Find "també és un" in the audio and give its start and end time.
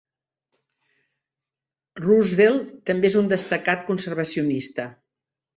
2.91-3.31